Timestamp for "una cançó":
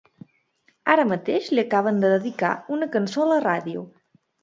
2.79-3.27